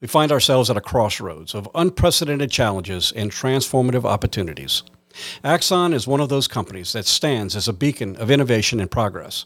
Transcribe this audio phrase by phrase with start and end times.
[0.00, 4.82] We find ourselves at a crossroads of unprecedented challenges and transformative opportunities.
[5.42, 9.44] Axon is one of those companies that stands as a beacon of innovation and progress.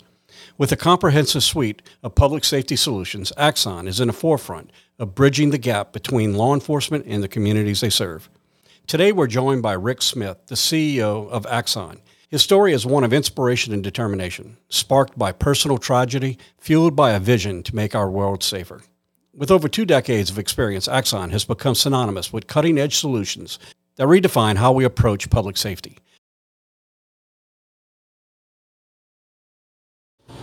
[0.56, 5.50] With a comprehensive suite of public safety solutions, Axon is in the forefront of bridging
[5.50, 8.28] the gap between law enforcement and the communities they serve.
[8.86, 12.00] Today, we're joined by Rick Smith, the CEO of Axon.
[12.28, 17.20] His story is one of inspiration and determination, sparked by personal tragedy, fueled by a
[17.20, 18.82] vision to make our world safer.
[19.38, 23.60] With over two decades of experience, Axon has become synonymous with cutting edge solutions
[23.94, 25.98] that redefine how we approach public safety.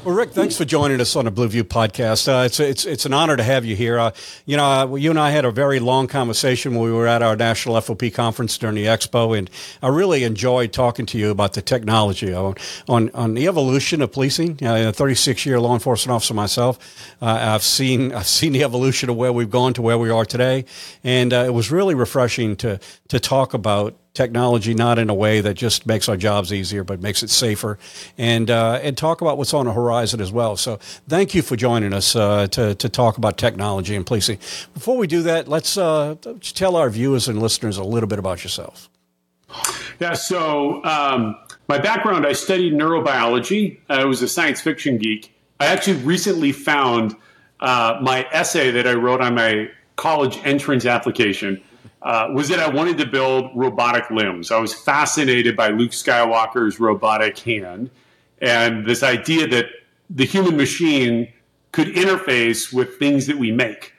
[0.06, 2.28] Well, Rick, thanks for joining us on the Blue View podcast.
[2.28, 3.98] Uh, it's, it's, it's an honor to have you here.
[3.98, 4.12] Uh,
[4.46, 7.24] you know, uh, you and I had a very long conversation when we were at
[7.24, 9.50] our national FOP conference during the expo, and
[9.82, 12.54] I really enjoyed talking to you about the technology on,
[12.88, 14.60] on, on the evolution of policing.
[14.62, 16.78] Uh, a 36 year law enforcement officer myself,
[17.20, 20.24] uh, I've seen I've seen the evolution of where we've gone to where we are
[20.24, 20.66] today,
[21.04, 25.42] and uh, it was really refreshing to to talk about technology not in a way
[25.42, 27.78] that just makes our jobs easier, but makes it safer,
[28.18, 30.58] and uh, and talk about what's on the horizon as well.
[30.58, 34.40] So thank you for joining us uh, to to talk about technology and policing.
[34.74, 38.44] Before we do that, let's uh, tell our viewers and listeners a little bit about
[38.44, 38.90] yourself.
[40.00, 40.14] Yeah.
[40.14, 43.80] So um, my background, I studied neurobiology.
[43.90, 45.32] I was a science fiction geek.
[45.60, 47.16] I actually recently found
[47.60, 51.62] uh, my essay that I wrote on my college entrance application
[52.06, 54.52] uh, was that I wanted to build robotic limbs.
[54.52, 57.90] I was fascinated by Luke Skywalker's robotic hand
[58.40, 59.66] and this idea that
[60.12, 61.34] the human machine
[61.72, 63.94] could interface with things that we make.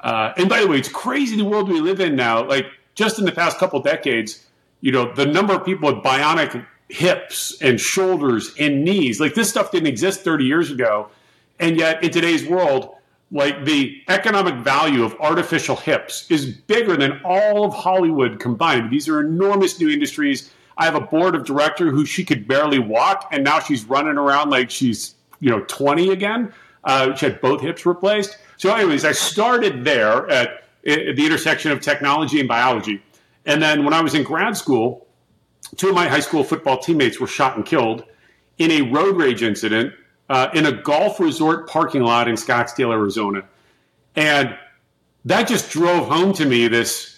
[0.00, 2.44] Uh, and by the way, it's crazy the world we live in now.
[2.44, 4.44] Like just in the past couple decades,
[4.80, 9.48] you know, the number of people with bionic hips and shoulders and knees, like this
[9.48, 11.10] stuff didn't exist 30 years ago.
[11.60, 12.96] And yet in today's world,
[13.32, 18.90] like the economic value of artificial hips is bigger than all of Hollywood combined.
[18.90, 20.50] These are enormous new industries.
[20.76, 24.18] I have a board of director who she could barely walk, and now she's running
[24.18, 26.52] around like she's you know 20 again.
[26.84, 28.36] Uh, she had both hips replaced.
[28.58, 33.02] So, anyways, I started there at, at the intersection of technology and biology,
[33.46, 35.06] and then when I was in grad school,
[35.76, 38.04] two of my high school football teammates were shot and killed
[38.58, 39.94] in a road rage incident
[40.28, 43.44] uh, in a golf resort parking lot in Scottsdale, Arizona.
[44.16, 44.56] And
[45.24, 47.12] that just drove home to me this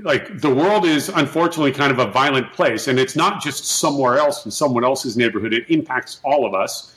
[0.00, 4.16] like the world is unfortunately kind of a violent place and it's not just somewhere
[4.16, 5.52] else in someone else's neighborhood.
[5.52, 6.94] It impacts all of us.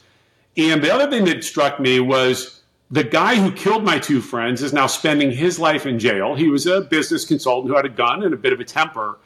[0.56, 2.62] And the other thing that struck me was
[2.92, 6.36] the guy who killed my two friends is now spending his life in jail.
[6.36, 9.18] He was a business consultant who had a gun and a bit of a temper.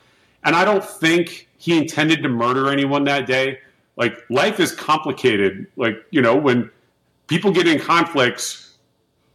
[0.44, 3.60] And i don't think he intended to murder anyone that day
[3.98, 5.68] like life is complicated.
[5.76, 6.70] Like, you know, when
[7.28, 8.76] people get in conflicts,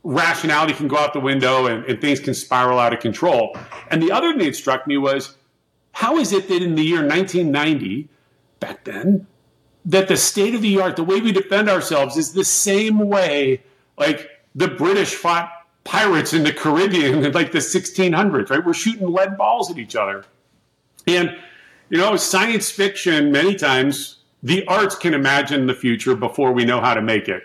[0.05, 3.57] rationality can go out the window and, and things can spiral out of control.
[3.91, 5.37] And the other thing that struck me was
[5.93, 8.09] how is it that in the year 1990,
[8.61, 9.27] back then,
[9.85, 13.63] that the state of the art, the way we defend ourselves, is the same way
[13.97, 15.51] like the British fought
[15.85, 18.65] pirates in the Caribbean in like the 1600s, right?
[18.65, 20.25] We're shooting lead balls at each other.
[21.07, 21.37] And,
[21.89, 26.81] you know, science fiction many times the arts can imagine the future before we know
[26.81, 27.43] how to make it.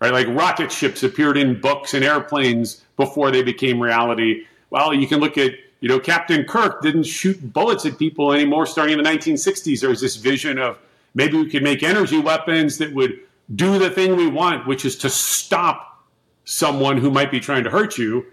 [0.00, 0.12] Right?
[0.12, 4.44] Like rocket ships appeared in books and airplanes before they became reality.
[4.70, 8.66] Well, you can look at, you know, Captain Kirk didn't shoot bullets at people anymore
[8.66, 9.80] starting in the 1960s.
[9.80, 10.78] There was this vision of
[11.14, 13.18] maybe we could make energy weapons that would
[13.54, 16.04] do the thing we want, which is to stop
[16.44, 18.26] someone who might be trying to hurt you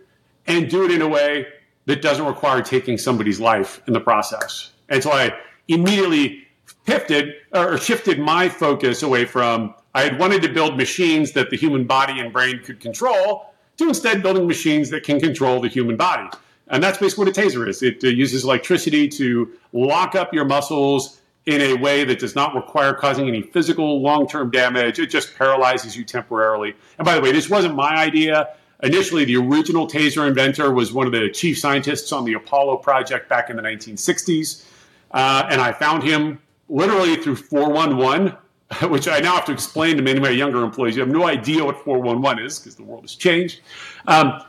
[0.47, 1.47] and do it in a way
[1.85, 4.71] that doesn't require taking somebody's life in the process.
[4.89, 5.33] And so I
[5.67, 6.42] immediately
[6.85, 11.57] pivoted or shifted my focus away from I had wanted to build machines that the
[11.57, 15.97] human body and brain could control to instead building machines that can control the human
[15.97, 16.29] body.
[16.67, 17.83] And that's basically what a taser is.
[17.83, 22.55] It uh, uses electricity to lock up your muscles in a way that does not
[22.55, 24.97] require causing any physical long term damage.
[24.97, 26.73] It just paralyzes you temporarily.
[26.97, 28.55] And by the way, this wasn't my idea.
[28.81, 33.29] Initially, the original taser inventor was one of the chief scientists on the Apollo project
[33.29, 34.65] back in the 1960s.
[35.11, 36.39] Uh, and I found him
[36.73, 38.35] literally through 411,
[38.89, 40.95] which I now have to explain to many of my younger employees.
[40.95, 43.61] You have no idea what 411 is because the world has changed.
[44.07, 44.41] Um,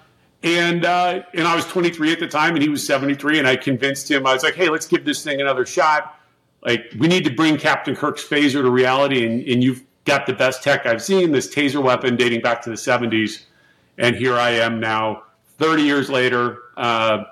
[0.42, 3.38] and uh, and I was 23 at the time, and he was 73.
[3.38, 4.26] And I convinced him.
[4.26, 6.20] I was like, "Hey, let's give this thing another shot.
[6.62, 10.32] Like, we need to bring Captain Kirk's phaser to reality, and, and you've got the
[10.32, 11.32] best tech I've seen.
[11.32, 13.44] This taser weapon dating back to the 70s,
[13.98, 15.24] and here I am now,
[15.58, 17.24] 30 years later, uh,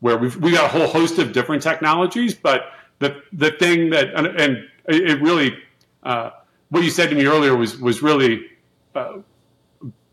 [0.00, 2.73] where we've we got a whole host of different technologies, but
[3.04, 5.56] the the thing that and, and it really
[6.02, 6.30] uh,
[6.70, 8.46] what you said to me earlier was was really
[8.94, 9.18] uh,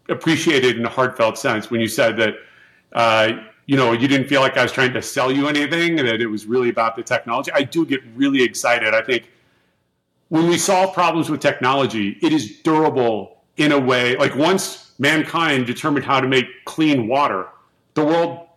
[0.10, 2.36] appreciated in a heartfelt sense when you said that
[2.94, 3.32] uh,
[3.72, 6.28] you know, you didn't feel like I was trying to sell you anything, that it
[6.28, 7.52] was really about the technology.
[7.54, 8.94] I do get really excited.
[8.94, 9.32] I think
[10.30, 14.18] when we solve problems with technology, it is durable in a way.
[14.18, 17.48] Like once mankind determined how to make clean water,
[17.94, 18.48] the world,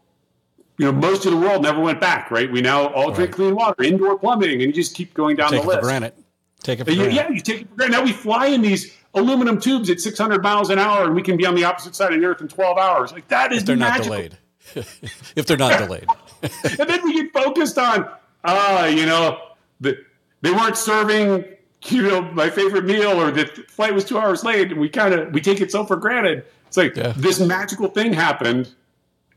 [0.79, 2.31] you know, most of the world never went back.
[2.31, 2.51] Right?
[2.51, 3.37] We now all drink right.
[3.37, 5.81] clean water, indoor plumbing, and you just keep going down take the list.
[5.81, 6.13] For granted.
[6.63, 7.15] Take it for granted.
[7.15, 7.93] Yeah, you take it for granted.
[7.97, 11.37] Now we fly in these aluminum tubes at 600 miles an hour, and we can
[11.37, 13.13] be on the opposite side of the earth in 12 hours.
[13.13, 14.11] Like that is if they're magical.
[14.11, 14.39] not delayed.
[15.37, 16.07] if they're not delayed.
[16.43, 18.09] and then we get focused on,
[18.45, 19.39] ah, uh, you know,
[19.81, 19.97] the,
[20.43, 21.45] they weren't serving,
[21.87, 25.15] you know, my favorite meal, or the flight was two hours late, and we kind
[25.15, 26.45] of we take it so for granted.
[26.67, 27.13] It's like yeah.
[27.17, 28.75] this magical thing happened,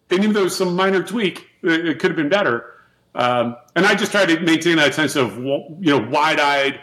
[0.10, 2.74] and even though it was some minor tweak, it, it could have been better.
[3.16, 6.80] Um, and I just try to maintain that sense of you know wide-eyed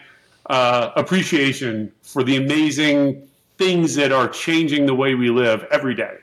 [0.47, 6.17] uh, appreciation for the amazing things that are changing the way we live every day.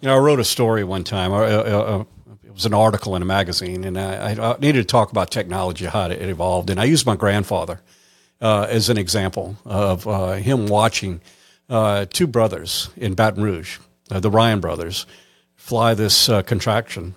[0.00, 1.32] You know, I wrote a story one time.
[1.32, 2.04] Uh, uh, uh,
[2.44, 5.84] it was an article in a magazine, and I, I, needed to talk about technology,
[5.84, 6.70] how it evolved.
[6.70, 7.80] And I used my grandfather
[8.40, 11.20] uh, as an example of uh, him watching
[12.10, 13.78] two brothers in Baton Rouge,
[14.08, 15.04] the Ryan brothers,
[15.66, 17.14] fly this contraction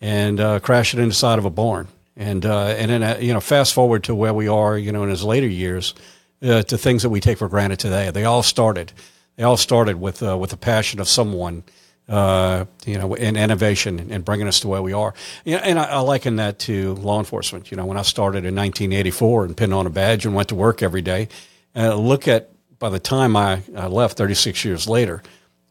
[0.00, 1.88] and crash it inside of a barn.
[2.16, 5.24] And and then you know, fast forward to where we are, you know, in his
[5.24, 5.94] later years,
[6.40, 8.10] to things that we take for granted today.
[8.10, 8.92] They all started.
[9.36, 11.64] They all started with with the passion of someone
[12.08, 15.12] uh, you know, in innovation and bringing us to where we are.
[15.44, 17.70] You know, and I, I, liken that to law enforcement.
[17.70, 20.54] You know, when I started in 1984 and pinned on a badge and went to
[20.54, 21.28] work every day,
[21.76, 25.22] uh, look at by the time I, I left 36 years later,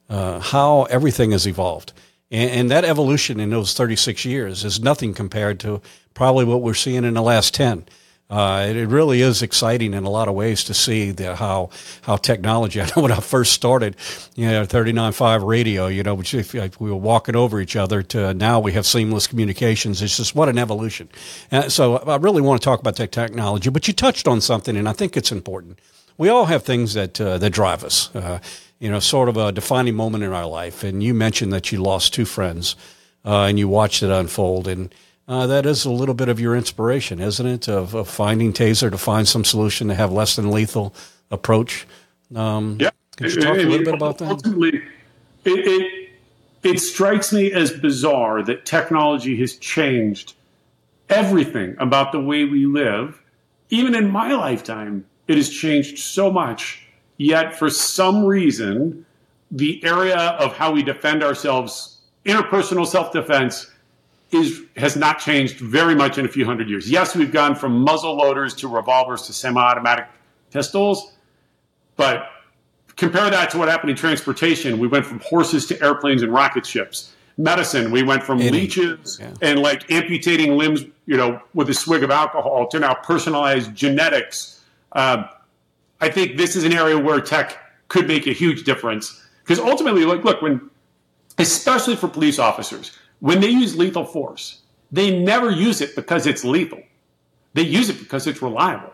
[0.09, 1.93] uh, how everything has evolved.
[2.29, 5.81] And, and, that evolution in those 36 years is nothing compared to
[6.13, 7.85] probably what we're seeing in the last 10.
[8.29, 11.69] Uh, it, really is exciting in a lot of ways to see the, how
[12.01, 12.81] how technology.
[12.81, 13.95] I know when I first started,
[14.35, 18.03] you know, 39.5 radio, you know, which if, if we were walking over each other
[18.03, 20.01] to now we have seamless communications.
[20.01, 21.07] It's just what an evolution.
[21.51, 23.69] And so I really want to talk about that technology.
[23.69, 25.79] But you touched on something, and I think it's important.
[26.17, 28.13] We all have things that uh, that drive us.
[28.13, 28.39] Uh,
[28.79, 30.83] you know, sort of a defining moment in our life.
[30.83, 32.75] And you mentioned that you lost two friends,
[33.25, 34.93] uh, and you watched it unfold, and
[35.27, 37.67] uh, that is a little bit of your inspiration, isn't it?
[37.67, 40.95] Of, of, finding Taser to find some solution to have less than lethal
[41.29, 41.85] approach.
[42.33, 42.91] Um, yeah.
[43.17, 44.29] Could you talk a little bit about that?
[44.29, 44.81] Ultimately,
[45.43, 46.09] it, it,
[46.63, 50.33] it strikes me as bizarre that technology has changed
[51.09, 53.21] everything about the way we live.
[53.69, 56.86] Even in my lifetime, it has changed so much.
[57.17, 59.05] Yet, for some reason,
[59.51, 63.71] the area of how we defend ourselves, interpersonal self defense,
[64.31, 66.89] is has not changed very much in a few hundred years.
[66.89, 70.05] Yes, we've gone from muzzle loaders to revolvers to semi-automatic
[70.51, 71.13] pistols,
[71.95, 72.29] but
[72.97, 74.79] compare that to what happened in transportation.
[74.79, 77.13] We went from horses to airplanes and rocket ships.
[77.37, 79.31] Medicine, we went from leeches yeah.
[79.43, 84.63] and like amputating limbs, you know, with a swig of alcohol to now personalized genetics.
[84.91, 85.27] Uh,
[85.99, 87.57] I think this is an area where tech
[87.87, 90.69] could make a huge difference because ultimately, like, look, when
[91.37, 94.61] especially for police officers when they use lethal force,
[94.91, 96.81] they never use it because it's lethal.
[97.53, 98.93] They use it because it's reliable.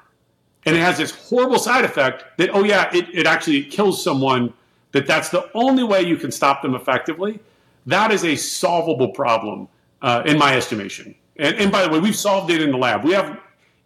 [0.65, 4.53] And it has this horrible side effect that, oh, yeah, it, it actually kills someone,
[4.94, 7.39] that that's the only way you can stop them effectively.
[7.85, 9.67] That is a solvable problem,
[10.01, 11.15] uh, in my estimation.
[11.36, 13.03] And, and by the way, we've solved it in the lab.
[13.03, 13.38] We have,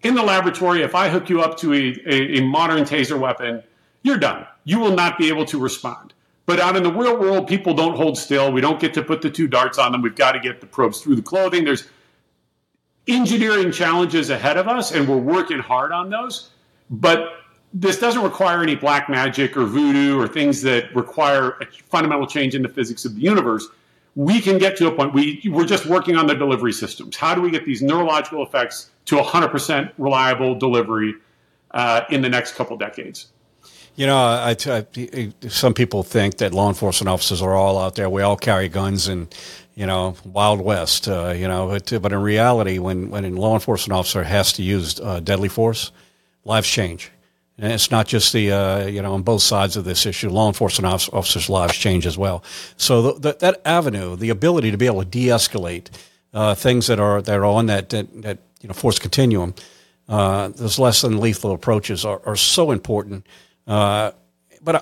[0.07, 3.61] in the laboratory, if I hook you up to a, a, a modern taser weapon,
[4.03, 4.47] you're done.
[4.63, 6.13] You will not be able to respond.
[6.45, 8.51] But out in the real world, people don't hold still.
[8.51, 10.01] We don't get to put the two darts on them.
[10.01, 11.65] We've got to get the probes through the clothing.
[11.65, 11.89] There's
[13.07, 16.51] engineering challenges ahead of us, and we're working hard on those.
[16.89, 17.33] But
[17.73, 22.55] this doesn't require any black magic or voodoo or things that require a fundamental change
[22.55, 23.67] in the physics of the universe.
[24.17, 27.15] We can get to a point, we, we're just working on the delivery systems.
[27.15, 31.13] How do we get these neurological effects to 100% reliable delivery
[31.69, 33.27] uh, in the next couple decades?
[33.95, 38.09] You know, I, I, some people think that law enforcement officers are all out there.
[38.09, 39.33] We all carry guns and,
[39.75, 41.07] you know, Wild West.
[41.07, 44.63] Uh, you know, but, but in reality, when when a law enforcement officer has to
[44.63, 45.91] use uh, deadly force,
[46.43, 47.11] lives change.
[47.59, 50.47] And it's not just the, uh, you know, on both sides of this issue, law
[50.47, 52.43] enforcement officers' lives change as well.
[52.77, 55.89] So the, the, that avenue, the ability to be able to de-escalate
[56.33, 59.55] uh, things that are that are on that that, that you know force continuum,
[60.07, 63.25] uh, those less than lethal approaches are, are so important.
[63.65, 64.11] Uh,
[64.61, 64.81] but I,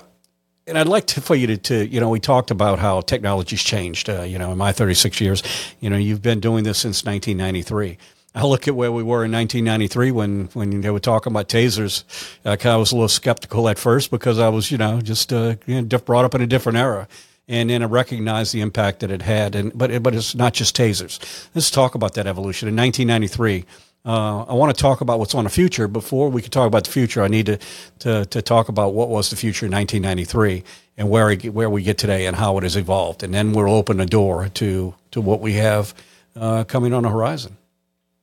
[0.66, 3.62] and I'd like to, for you to, to, you know, we talked about how technology's
[3.62, 4.10] changed.
[4.10, 5.42] Uh, you know, in my 36 years,
[5.80, 7.98] you know, you've been doing this since 1993.
[8.36, 12.04] I look at where we were in 1993 when, when they were talking about tasers.
[12.44, 15.80] I was a little skeptical at first because I was, you know, just uh, you
[15.80, 17.08] know, brought up in a different era.
[17.48, 19.54] and then I recognize the impact that it had.
[19.54, 21.18] And but but it's not just tasers.
[21.54, 22.68] Let's talk about that evolution.
[22.68, 23.64] In 1993,
[24.04, 25.88] uh, I want to talk about what's on the future.
[25.88, 27.58] Before we can talk about the future, I need to,
[28.00, 30.62] to, to talk about what was the future in 1993
[30.98, 33.24] and where, it, where we get today and how it has evolved.
[33.24, 35.92] And then we'll open the door to, to what we have
[36.36, 37.56] uh, coming on the horizon.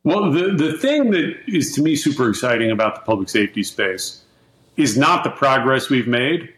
[0.03, 4.23] Well, the, the thing that is to me super exciting about the public safety space
[4.75, 6.53] is not the progress we've made,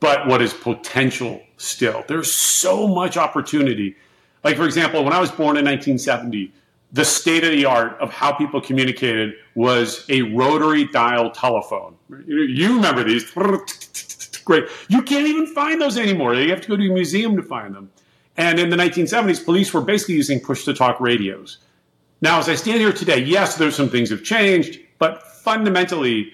[0.00, 2.04] but what is potential still.
[2.08, 3.96] There's so much opportunity.
[4.42, 6.52] Like, for example, when I was born in 1970,
[6.92, 11.96] the state of the art of how people communicated was a rotary dial telephone.
[12.26, 13.30] You remember these.
[14.44, 14.64] Great.
[14.88, 16.34] You can't even find those anymore.
[16.34, 17.90] You have to go to a museum to find them.
[18.36, 21.58] And in the 1970s, police were basically using push to talk radios.
[22.22, 26.32] Now, as I stand here today, yes, there's some things have changed, but fundamentally,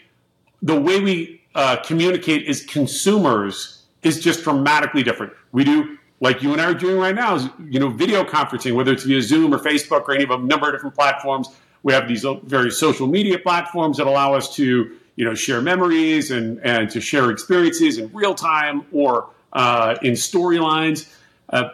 [0.63, 5.33] the way we uh, communicate as consumers is just dramatically different.
[5.53, 8.75] We do like you and I are doing right now, is you know video conferencing,
[8.75, 11.49] whether it's via Zoom or Facebook or any of a number of different platforms.
[11.83, 16.31] We have these various social media platforms that allow us to you know share memories
[16.31, 21.13] and and to share experiences in real time or uh, in storylines.
[21.49, 21.71] Uh,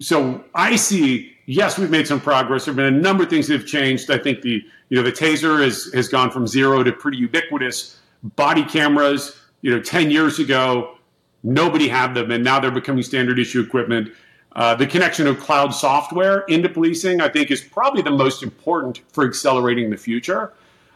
[0.00, 2.64] so I see, yes, we've made some progress.
[2.64, 4.10] There have been a number of things that have changed.
[4.10, 7.98] I think the you know the taser has has gone from zero to pretty ubiquitous.
[8.22, 10.98] Body cameras, you know, ten years ago
[11.42, 14.12] Nobody had them, and now they're becoming standard issue equipment.
[14.56, 19.00] Uh, the connection of cloud software into policing, I think, is probably the most important
[19.12, 20.52] for accelerating the future.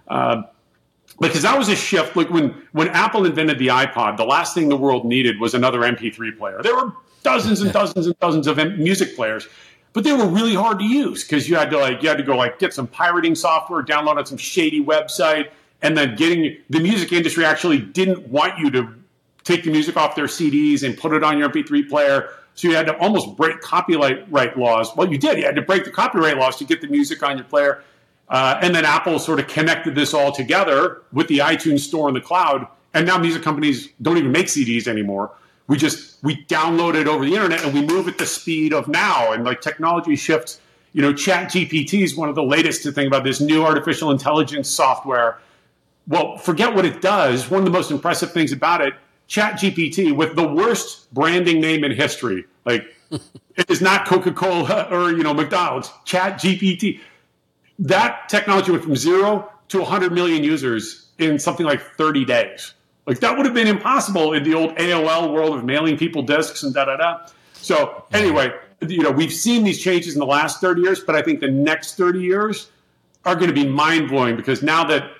[0.08, 0.42] Uh,
[1.20, 2.16] because that was a shift.
[2.16, 5.80] Like when when Apple invented the iPod, the last thing the world needed was another
[5.80, 6.60] MP3 player.
[6.62, 6.92] There were
[7.22, 9.46] dozens and dozens and dozens of music players,
[9.92, 12.24] but they were really hard to use because you had to like you had to
[12.24, 15.50] go like get some pirating software, download on some shady website,
[15.82, 18.94] and then getting the music industry actually didn't want you to
[19.44, 22.30] take the music off their CDs and put it on your MP3 player.
[22.54, 24.94] So you had to almost break copyright right laws.
[24.94, 25.38] Well, you did.
[25.38, 27.82] You had to break the copyright laws to get the music on your player.
[28.28, 32.14] Uh, and then Apple sort of connected this all together with the iTunes store in
[32.14, 32.66] the cloud.
[32.94, 35.32] And now music companies don't even make CDs anymore.
[35.72, 38.88] We just we download it over the internet and we move at the speed of
[38.88, 39.32] now.
[39.32, 40.60] And like technology shifts.
[40.92, 44.10] You know, Chat GPT is one of the latest to think about this new artificial
[44.10, 45.38] intelligence software.
[46.06, 47.48] Well, forget what it does.
[47.48, 48.92] One of the most impressive things about it
[49.28, 52.44] Chat GPT with the worst branding name in history.
[52.66, 55.90] Like it is not Coca-Cola or you know McDonald's.
[56.04, 57.00] Chat GPT.
[57.78, 62.74] That technology went from zero to 100 million users in something like 30 days.
[63.06, 66.62] Like that would have been impossible in the old AOL world of mailing people discs
[66.62, 67.26] and da da da.
[67.54, 71.22] So anyway, you know, we've seen these changes in the last 30 years, but I
[71.22, 72.70] think the next 30 years
[73.24, 75.10] are going to be mind blowing because now that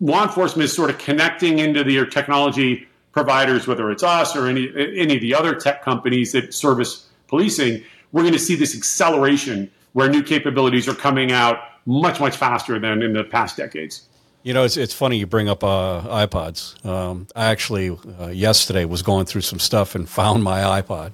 [0.00, 4.70] law enforcement is sort of connecting into their technology providers, whether it's us or any
[4.76, 9.70] any of the other tech companies that service policing, we're going to see this acceleration
[9.94, 14.08] where new capabilities are coming out much much faster than in the past decades.
[14.46, 16.86] You know, it's it's funny you bring up uh, iPods.
[16.86, 21.10] Um, I actually uh, yesterday was going through some stuff and found my iPod,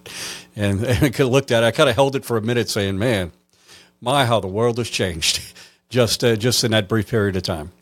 [0.54, 1.66] and, and I looked at it.
[1.66, 3.32] I kind of held it for a minute, saying, "Man,
[4.02, 5.40] my how the world has changed."
[5.88, 7.72] just uh, just in that brief period of time.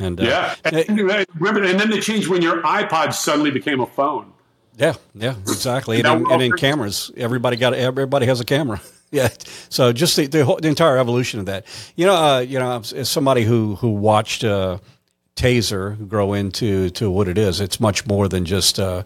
[0.00, 3.86] And uh, yeah, and, remember, and then the change when your iPod suddenly became a
[3.86, 4.32] phone.
[4.78, 5.98] Yeah, yeah, exactly.
[5.98, 8.80] and, and, and in cameras, everybody got everybody has a camera.
[9.10, 9.28] Yeah,
[9.70, 11.66] so just the, the, whole, the entire evolution of that.
[11.96, 14.78] You know, uh, you know, as somebody who who watched uh,
[15.34, 19.02] Taser grow into to what it is, it's much more than just uh,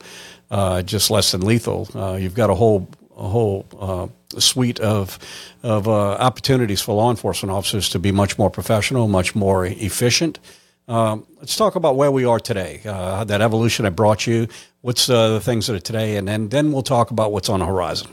[0.50, 1.88] uh just less than lethal.
[1.94, 4.09] Uh, you've got a whole a whole uh,
[4.40, 5.18] suite of
[5.62, 10.40] of opportunities for law enforcement officers to be much more professional, much more efficient.
[10.88, 12.80] Um, let's talk about where we are today.
[12.82, 14.49] That evolution I brought you.
[14.80, 17.66] What's the things that are today, and then then we'll talk about what's on the
[17.66, 18.09] horizon.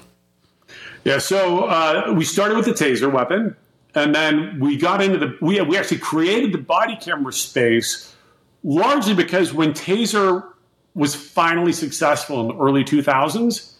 [1.03, 1.17] Yeah.
[1.19, 3.55] So uh, we started with the taser weapon,
[3.95, 8.15] and then we got into the we we actually created the body camera space
[8.63, 10.51] largely because when taser
[10.93, 13.75] was finally successful in the early 2000s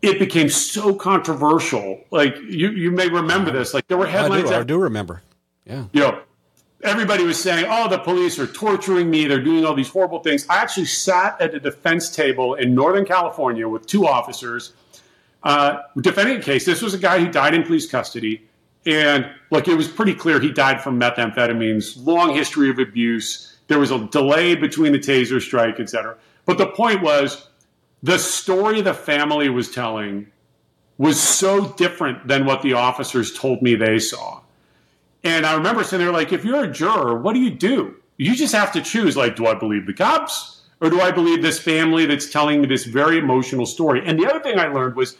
[0.00, 4.54] it became so controversial like you you may remember this like there were headlines I
[4.54, 5.22] do, I do remember
[5.66, 6.20] yeah you know
[6.82, 9.26] everybody was saying, oh, the police are torturing me.
[9.26, 10.46] They're doing all these horrible things.
[10.48, 14.72] I actually sat at a defense table in Northern California with two officers
[15.42, 16.64] uh, defending a case.
[16.64, 18.42] This was a guy who died in police custody.
[18.86, 23.56] And look, it was pretty clear he died from methamphetamines, long history of abuse.
[23.66, 26.16] There was a delay between the taser strike, et cetera.
[26.44, 27.48] But the point was
[28.02, 30.28] the story the family was telling
[30.98, 34.40] was so different than what the officers told me they saw.
[35.24, 37.96] And I remember sitting there like, if you're a juror, what do you do?
[38.18, 39.16] You just have to choose.
[39.16, 42.66] Like, do I believe the cops Or do I believe this family that's telling me
[42.66, 44.02] this very emotional story?
[44.04, 45.16] And the other thing I learned was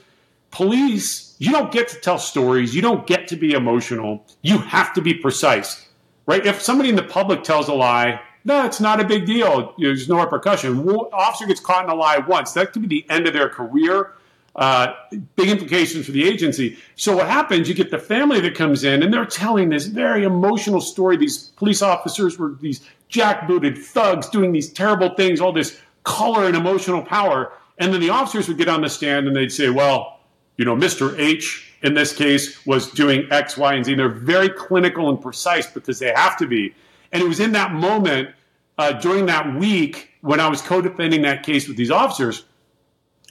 [0.51, 4.93] police, you don't get to tell stories, you don't get to be emotional, you have
[4.95, 5.87] to be precise,
[6.27, 6.45] right?
[6.47, 9.75] If somebody in the public tells a lie, no, it's not a big deal.
[9.77, 10.89] There's no repercussion.
[10.89, 14.13] Officer gets caught in a lie once, that could be the end of their career.
[14.55, 14.95] Uh,
[15.35, 16.79] big implications for the agency.
[16.95, 17.69] So what happens?
[17.69, 21.19] You get the family that comes in, and they're telling this very emotional story.
[21.19, 26.57] These police officers were these jackbooted thugs doing these terrible things, all this color and
[26.57, 27.53] emotional power.
[27.79, 30.16] And then the officers would get on the stand and they'd say, "Well,
[30.57, 31.19] you know, Mr.
[31.19, 35.67] H in this case was doing X, Y, and Z." They're very clinical and precise
[35.67, 36.75] because they have to be.
[37.13, 38.31] And it was in that moment
[38.79, 42.45] uh, during that week when I was co-defending that case with these officers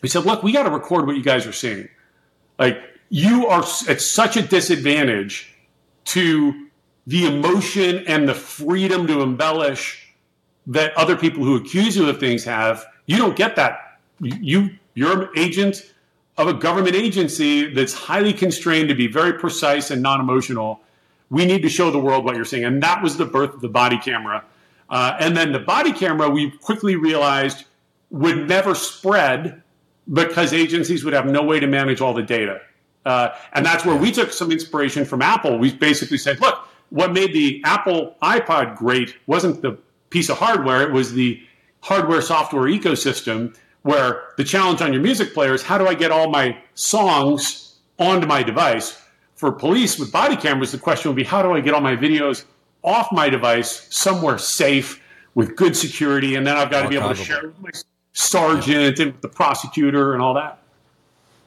[0.06, 1.90] we said, look, we got to record what you guys are seeing.
[2.60, 2.80] Like,
[3.10, 5.52] you are at such a disadvantage
[6.06, 6.68] to
[7.08, 10.14] the emotion and the freedom to embellish
[10.68, 12.86] that other people who accuse you of things have.
[13.08, 14.00] You don't get that.
[14.20, 15.92] You, you're agent
[16.38, 20.82] of a government agency that's highly constrained to be very precise and non emotional.
[21.30, 22.66] We need to show the world what you're seeing.
[22.66, 24.44] And that was the birth of the body camera.
[24.90, 27.66] Uh, and then the body camera, we quickly realized
[28.12, 29.64] would never spread
[30.12, 32.62] because agencies would have no way to manage all the data.
[33.06, 35.58] Uh, and that's where we took some inspiration from Apple.
[35.58, 39.78] We basically said, look, what made the Apple iPod great wasn't the
[40.10, 41.42] piece of hardware, it was the
[41.82, 46.12] hardware software ecosystem where the challenge on your music player is how do I get
[46.12, 49.00] all my songs onto my device?
[49.36, 51.96] For police with body cameras, the question would be how do I get all my
[51.96, 52.46] videos
[52.84, 55.04] off my device somewhere safe
[55.36, 56.34] with good security?
[56.34, 57.70] And then I've got to be able to share with my
[58.14, 60.58] sergeant and the prosecutor and all that.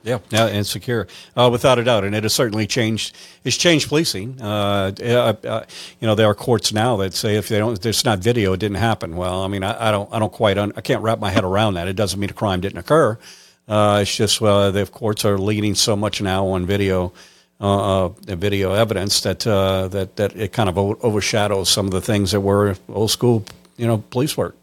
[0.04, 3.16] Yeah, yeah, and secure, uh, without a doubt, and it has certainly changed.
[3.42, 4.40] It's changed policing.
[4.40, 5.64] Uh, uh, uh,
[6.00, 8.60] you know, there are courts now that say if they don't, there's not video, it
[8.60, 9.16] didn't happen.
[9.16, 11.44] Well, I mean, I, I don't, I don't quite, un, I can't wrap my head
[11.44, 11.88] around that.
[11.88, 13.18] It doesn't mean a crime didn't occur.
[13.66, 17.12] Uh, it's just the courts are leaning so much now on video,
[17.60, 22.40] uh, video evidence that that that it kind of overshadows some of the things that
[22.40, 23.44] were old school,
[23.76, 24.56] you know, police work.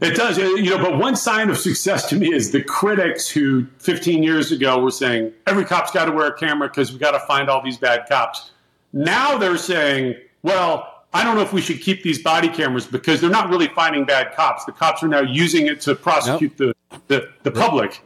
[0.00, 0.78] It does, you know.
[0.78, 4.90] But one sign of success to me is the critics who 15 years ago were
[4.90, 7.76] saying every cop's got to wear a camera because we got to find all these
[7.76, 8.50] bad cops.
[8.92, 13.20] Now they're saying, well, I don't know if we should keep these body cameras because
[13.20, 14.64] they're not really finding bad cops.
[14.64, 16.76] The cops are now using it to prosecute nope.
[17.08, 18.02] the, the, the public.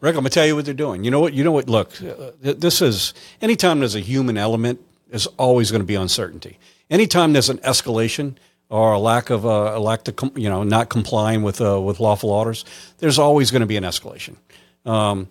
[0.00, 1.04] Rick, I'm gonna tell you what they're doing.
[1.04, 1.32] You know what?
[1.32, 1.68] You know what?
[1.68, 6.58] Look, uh, this is anytime there's a human element, there's always going to be uncertainty.
[6.90, 8.36] Anytime there's an escalation,
[8.68, 12.00] or a lack of uh, a lack to you know not complying with uh, with
[12.00, 12.64] lawful orders,
[12.98, 14.36] there's always going to be an escalation.
[14.84, 15.28] Um,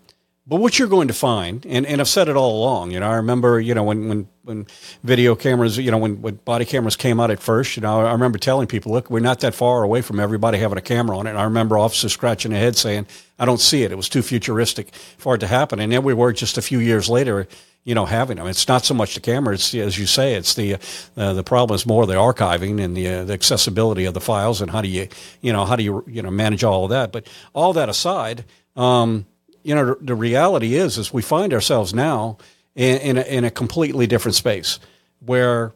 [0.47, 3.09] but what you're going to find, and, and I've said it all along, you know,
[3.09, 4.67] I remember, you know, when, when, when
[5.03, 8.11] video cameras, you know, when, when body cameras came out at first, you know, I
[8.11, 11.25] remember telling people, look, we're not that far away from everybody having a camera on
[11.25, 11.31] it.
[11.31, 13.07] And I remember officers scratching their head saying,
[13.39, 13.91] I don't see it.
[13.91, 15.79] It was too futuristic for it to happen.
[15.79, 17.47] And then we were just a few years later,
[17.83, 18.45] you know, having them.
[18.45, 19.55] It's not so much the camera.
[19.55, 20.35] It's as you say.
[20.35, 20.75] It's the
[21.17, 24.61] uh, the problem is more the archiving and the, uh, the accessibility of the files
[24.61, 25.07] and how do you
[25.41, 27.11] you know how do you you know manage all of that.
[27.11, 28.43] But all that aside,
[28.75, 29.27] um,
[29.65, 32.37] you know, the reality is is we find ourselves now
[32.75, 34.79] in in a, in a completely different space
[35.19, 35.73] where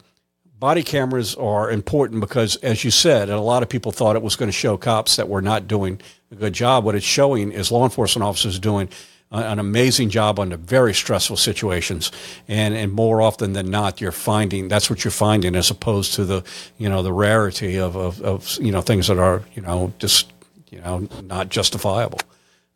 [0.60, 4.22] body cameras are important because, as you said, and a lot of people thought it
[4.22, 6.00] was going to show cops that were not doing
[6.32, 6.84] a good job.
[6.84, 8.90] What it's showing is law enforcement officers doing
[9.32, 12.12] an amazing job under very stressful situations,
[12.48, 16.26] and and more often than not, you're finding that's what you're finding as opposed to
[16.26, 16.44] the
[16.78, 20.32] you know the rarity of of, of you know things that are you know just
[20.70, 22.20] you know not justifiable.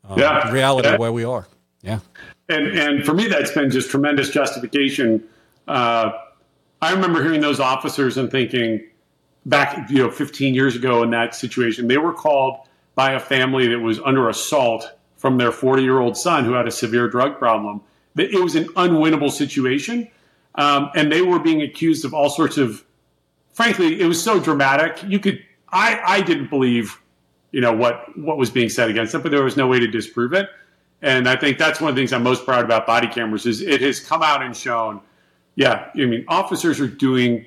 [0.07, 0.97] Um, yeah, reality yeah.
[0.97, 1.47] where we are.
[1.81, 1.99] Yeah,
[2.49, 5.23] and and for me, that's been just tremendous justification.
[5.67, 6.11] Uh,
[6.81, 8.83] I remember hearing those officers and thinking
[9.45, 13.67] back, you know, 15 years ago in that situation, they were called by a family
[13.67, 17.39] that was under assault from their 40 year old son who had a severe drug
[17.39, 17.81] problem.
[18.17, 20.07] It was an unwinnable situation.
[20.55, 22.83] Um, and they were being accused of all sorts of,
[23.53, 25.01] frankly, it was so dramatic.
[25.07, 26.99] You could, I, I didn't believe,
[27.53, 29.87] you know, what, what was being said against them, but there was no way to
[29.87, 30.49] disprove it.
[31.01, 33.61] And I think that's one of the things I'm most proud about body cameras is
[33.61, 34.99] it has come out and shown,
[35.55, 37.45] yeah, I mean, officers are doing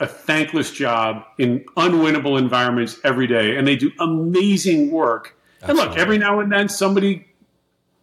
[0.00, 5.82] a thankless job in unwinnable environments every day, and they do amazing work Absolutely.
[5.82, 7.26] And look, every now and then somebody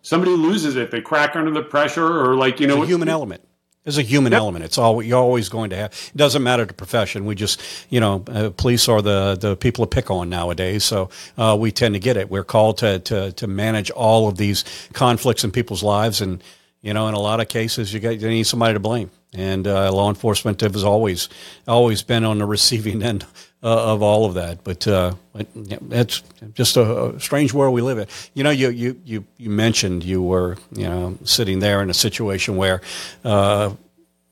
[0.02, 0.92] somebody loses it.
[0.92, 3.44] They crack under the pressure, or like you know, a human element.
[3.84, 4.40] There's a human yep.
[4.40, 4.64] element.
[4.64, 5.92] It's all you're always going to have.
[5.92, 7.26] It doesn't matter the profession.
[7.26, 10.86] We just, you know, uh, police are the the people to pick on nowadays.
[10.86, 12.30] So uh, we tend to get it.
[12.30, 16.42] We're called to to to manage all of these conflicts in people's lives, and
[16.82, 19.68] you know, in a lot of cases, you got you need somebody to blame, and
[19.68, 21.28] uh, law enforcement has always
[21.68, 23.26] always been on the receiving end
[23.64, 24.64] uh, of all of that.
[24.64, 26.22] But uh, it's
[26.54, 28.08] just a, a, strange world we live in.
[28.34, 31.94] You know, you, you you you mentioned you were you know sitting there in a
[31.94, 32.82] situation where
[33.24, 33.74] uh,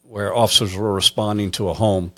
[0.04, 2.12] where officers were responding to a home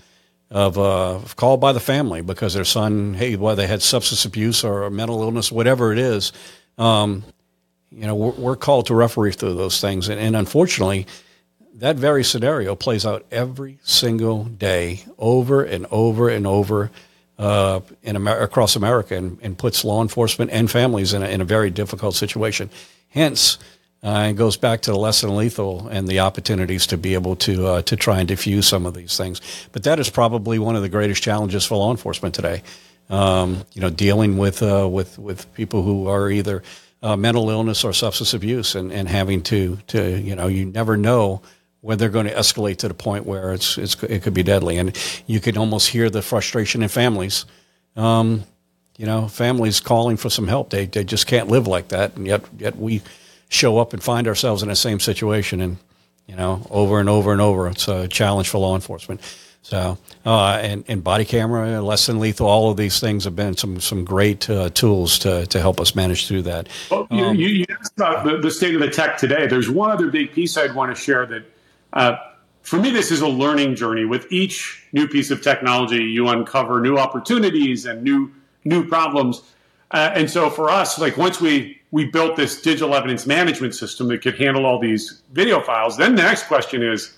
[0.49, 4.63] of uh, called by the family because their son, hey, whether they had substance abuse
[4.63, 6.31] or mental illness, whatever it is.
[6.77, 7.23] Um,
[7.91, 11.05] you know, we're, we're, called to referee through those things, and, and unfortunately,
[11.75, 16.91] that very scenario plays out every single day, over and over and over,
[17.39, 21.41] uh, in Amer- across America, and, and, puts law enforcement and families in a, in
[21.41, 22.69] a very difficult situation.
[23.09, 23.57] Hence,
[24.03, 27.35] uh, it goes back to the less than lethal and the opportunities to be able
[27.37, 29.41] to uh, to try and diffuse some of these things.
[29.71, 32.61] But that is probably one of the greatest challenges for law enforcement today.
[33.09, 36.63] Um, you know, dealing with uh, with with people who are either
[37.01, 40.97] uh, mental illness or substance abuse, and, and having to to you know you never
[40.97, 41.41] know
[41.83, 44.77] when they're going to escalate to the point where it's, it's it could be deadly,
[44.77, 47.45] and you can almost hear the frustration in families.
[47.97, 48.45] Um,
[48.97, 50.69] you know, families calling for some help.
[50.69, 53.01] They they just can't live like that, and yet yet we
[53.49, 55.77] show up and find ourselves in the same situation, and
[56.25, 57.67] you know, over and over and over.
[57.67, 59.19] It's a challenge for law enforcement.
[59.61, 63.55] So, uh, and, and body camera, less than lethal, all of these things have been
[63.55, 66.67] some some great uh, tools to, to help us manage through that.
[66.91, 69.47] Well, um, you, you, asked about the, the, state of the tech today.
[69.47, 71.45] There's one other big piece I'd want to share that,
[71.93, 72.17] uh,
[72.61, 74.05] for me, this is a learning journey.
[74.05, 78.31] With each new piece of technology, you uncover new opportunities and new
[78.65, 79.41] new problems.
[79.91, 84.07] Uh, and so for us, like once we we built this digital evidence management system
[84.07, 87.15] that could handle all these video files, then the next question is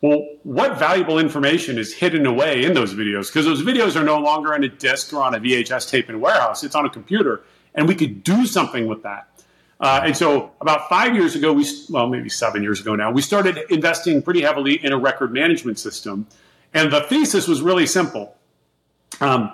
[0.00, 3.28] well, what valuable information is hidden away in those videos?
[3.28, 6.16] Because those videos are no longer on a disk or on a VHS tape in
[6.16, 7.42] a warehouse, it's on a computer,
[7.74, 9.28] and we could do something with that.
[9.84, 13.20] Uh, and so, about five years ago, we well, maybe seven years ago now, we
[13.20, 16.26] started investing pretty heavily in a record management system.
[16.72, 18.34] And the thesis was really simple.
[19.20, 19.52] Um,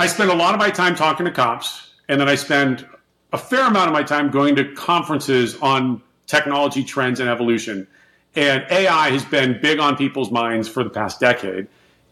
[0.00, 2.84] I spend a lot of my time talking to cops, and then I spend
[3.32, 7.86] a fair amount of my time going to conferences on technology trends and evolution.
[8.34, 11.68] And AI has been big on people's minds for the past decade.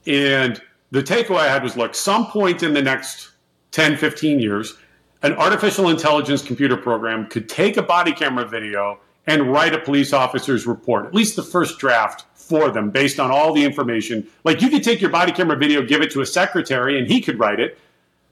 [0.07, 3.33] And the takeaway I had was look, some point in the next
[3.73, 4.77] 10, 15 years,
[5.23, 10.13] an artificial intelligence computer program could take a body camera video and write a police
[10.13, 14.27] officer's report, at least the first draft for them based on all the information.
[14.45, 17.21] Like you could take your body camera video, give it to a secretary, and he
[17.21, 17.79] could write it.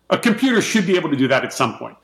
[0.09, 1.97] A computer should be able to do that at some point.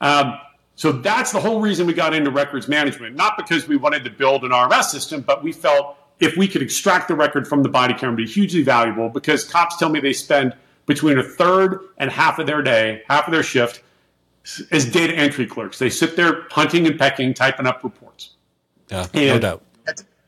[0.00, 0.38] Um,
[0.76, 4.10] so that's the whole reason we got into records management, not because we wanted to
[4.10, 7.68] build an RMS system, but we felt if we could extract the record from the
[7.68, 10.54] body camera, it'd be hugely valuable because cops tell me they spend
[10.86, 13.82] between a third and half of their day, half of their shift
[14.70, 15.78] as data entry clerks.
[15.78, 18.30] They sit there hunting and pecking, typing up reports.
[18.90, 19.62] Yeah, and no doubt.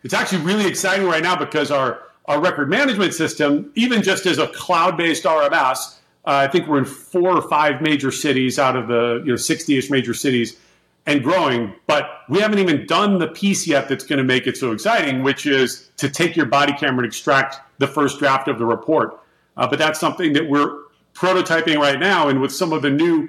[0.03, 4.39] It's actually really exciting right now because our, our record management system, even just as
[4.39, 8.89] a cloud-based RMS, uh, I think we're in four or five major cities out of
[8.89, 10.59] the you know 60ish major cities
[11.07, 11.75] and growing.
[11.87, 15.23] But we haven't even done the piece yet that's going to make it so exciting,
[15.23, 19.19] which is to take your body camera and extract the first draft of the report.
[19.57, 22.29] Uh, but that's something that we're prototyping right now.
[22.29, 23.29] And with some of the new,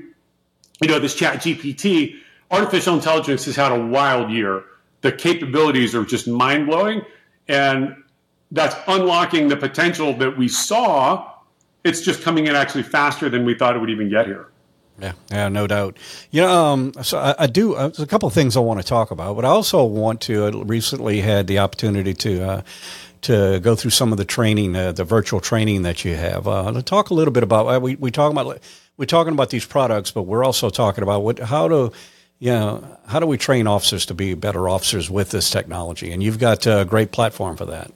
[0.82, 2.16] you know, this Chat GPT,
[2.50, 4.64] artificial intelligence has had a wild year.
[5.02, 7.04] The capabilities are just mind blowing,
[7.48, 7.96] and
[8.52, 11.32] that's unlocking the potential that we saw
[11.84, 14.48] it's just coming in actually faster than we thought it would even get here.
[15.00, 15.98] Yeah, yeah, no doubt.
[16.30, 17.74] You know, um, so I, I do.
[17.74, 20.22] Uh, there's a couple of things I want to talk about, but I also want
[20.22, 20.46] to.
[20.46, 22.62] I recently had the opportunity to uh,
[23.22, 26.48] to go through some of the training, uh, the virtual training that you have.
[26.48, 28.60] Uh, to talk a little bit about uh, we we talk about
[28.98, 31.92] we're talking about these products, but we're also talking about what how to
[32.40, 36.24] you know how do we train officers to be better officers with this technology, and
[36.24, 37.92] you've got a great platform for that.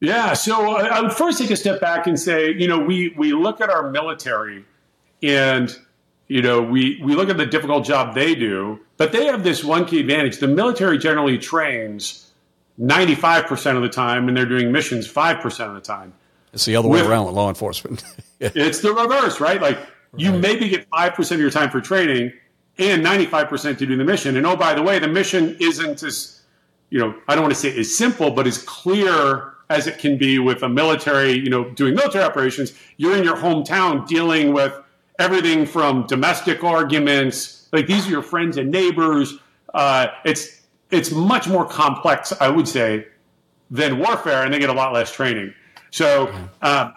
[0.00, 3.32] Yeah, so I would first take a step back and say, you know, we we
[3.32, 4.64] look at our military,
[5.22, 5.74] and
[6.28, 9.64] you know, we we look at the difficult job they do, but they have this
[9.64, 12.25] one key advantage: the military generally trains
[12.78, 16.12] ninety five percent of the time, and they're doing missions five percent of the time.
[16.52, 18.02] It's the other way around with law enforcement.
[18.40, 19.60] it's the reverse, right?
[19.60, 19.88] Like right.
[20.16, 22.32] you maybe get five percent of your time for training,
[22.78, 24.36] and ninety five percent to do the mission.
[24.36, 26.42] And oh, by the way, the mission isn't as
[26.90, 30.16] you know, I don't want to say as simple, but as clear as it can
[30.16, 32.72] be with a military, you know, doing military operations.
[32.96, 34.72] You're in your hometown dealing with
[35.18, 39.38] everything from domestic arguments, like these are your friends and neighbors.
[39.74, 43.06] Uh, it's it's much more complex, I would say,
[43.70, 45.54] than warfare, and they get a lot less training.
[45.90, 46.32] So.
[46.62, 46.92] Uh,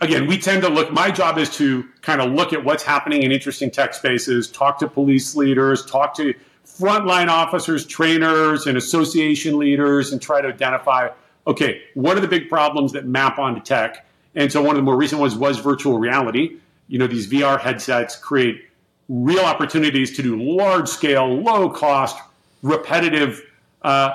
[0.00, 0.92] again, we tend to look.
[0.92, 4.78] My job is to kind of look at what's happening in interesting tech spaces, talk
[4.78, 11.08] to police leaders, talk to frontline officers, trainers, and association leaders and try to identify
[11.46, 14.06] okay, what are the big problems that map onto tech?
[14.34, 16.58] And so one of the more recent ones was virtual reality.
[16.88, 18.66] You know, these VR headsets create
[19.08, 22.18] real opportunities to do large scale, low cost,
[22.62, 23.42] repetitive.
[23.82, 24.10] Uh,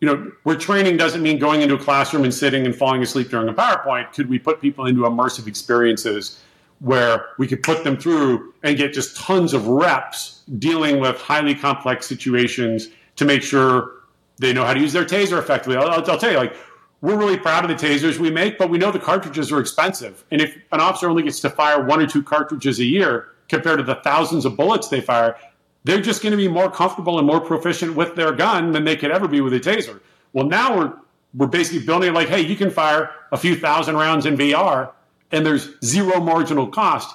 [0.00, 3.30] you know, where training doesn't mean going into a classroom and sitting and falling asleep
[3.30, 4.12] during a PowerPoint.
[4.12, 6.42] Could we put people into immersive experiences
[6.80, 11.54] where we could put them through and get just tons of reps dealing with highly
[11.54, 13.92] complex situations to make sure
[14.38, 15.76] they know how to use their taser effectively.
[15.76, 16.54] I'll, I'll, tell you, like,
[17.00, 20.24] we're really proud of the tasers we make, but we know the cartridges are expensive.
[20.30, 23.78] And if an officer only gets to fire one or two cartridges a year compared
[23.78, 25.36] to the thousands of bullets they fire,
[25.86, 28.96] they're just going to be more comfortable and more proficient with their gun than they
[28.96, 30.00] could ever be with a taser.
[30.32, 30.92] Well, now we're
[31.34, 34.90] we're basically building like, hey, you can fire a few thousand rounds in VR
[35.32, 37.14] and there's zero marginal cost,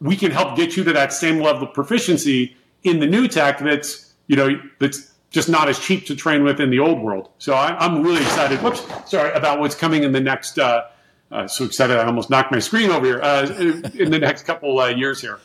[0.00, 3.60] we can help get you to that same level of proficiency in the new tech
[3.60, 7.30] that's, you know, that's just not as cheap to train with in the old world.
[7.38, 8.58] So I, am really excited.
[8.62, 10.58] Whoops, sorry about what's coming in the next.
[10.58, 10.84] Uh,
[11.30, 11.96] uh, so excited!
[11.96, 13.22] I almost knocked my screen over here.
[13.22, 13.46] Uh,
[13.94, 15.40] in the next couple uh, years here.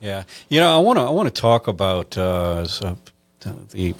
[0.00, 2.66] Yeah, you know, I want to I want to talk about uh,
[3.70, 3.94] the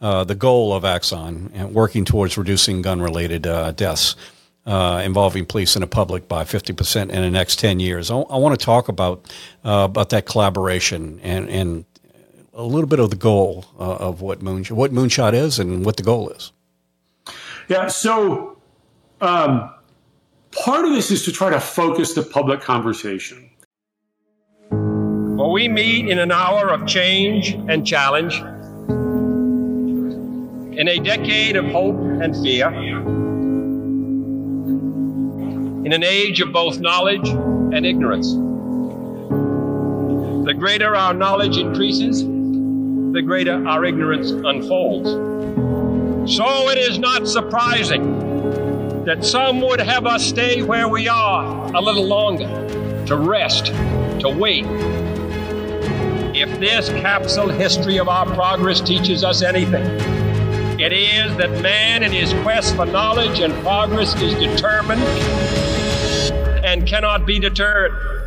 [0.00, 4.16] uh, the goal of Axon and working towards reducing gun related deaths
[4.66, 8.10] uh, involving police and the public by 50% in the next 10 years.
[8.10, 9.32] I, want to talk about
[9.64, 11.84] uh, about that collaboration and, and
[12.54, 15.96] a little bit of the goal uh, of what Moonshot, what Moonshot is and what
[15.96, 16.52] the goal is.
[17.68, 18.60] Yeah, so
[19.20, 19.72] um,
[20.52, 23.48] part of this is to try to focus the public conversation.
[25.52, 28.40] We meet in an hour of change and challenge,
[30.78, 32.68] in a decade of hope and fear
[35.84, 38.32] in an age of both knowledge and ignorance.
[40.46, 45.10] The greater our knowledge increases, the greater our ignorance unfolds.
[46.34, 51.80] So it is not surprising that some would have us stay where we are a
[51.82, 54.64] little longer, to rest, to wait.
[56.42, 59.84] If this capsule history of our progress teaches us anything,
[60.80, 65.04] it is that man in his quest for knowledge and progress is determined
[66.64, 68.21] and cannot be deterred.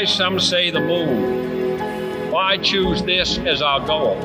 [0.00, 2.30] Why some say the moon?
[2.30, 4.16] Why choose this as our goal?